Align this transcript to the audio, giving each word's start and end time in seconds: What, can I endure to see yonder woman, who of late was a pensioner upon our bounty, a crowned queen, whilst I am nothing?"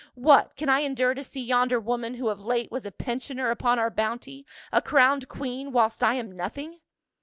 What, 0.15 0.55
can 0.55 0.67
I 0.67 0.79
endure 0.79 1.13
to 1.13 1.23
see 1.23 1.43
yonder 1.43 1.79
woman, 1.79 2.15
who 2.15 2.29
of 2.29 2.43
late 2.43 2.71
was 2.71 2.87
a 2.87 2.91
pensioner 2.91 3.51
upon 3.51 3.77
our 3.77 3.91
bounty, 3.91 4.47
a 4.71 4.81
crowned 4.81 5.27
queen, 5.27 5.71
whilst 5.71 6.01
I 6.03 6.15
am 6.15 6.31
nothing?" 6.35 6.79